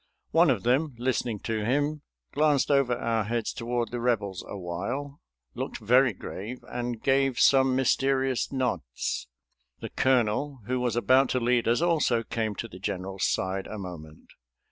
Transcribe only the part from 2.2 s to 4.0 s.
glanced over our heads toward the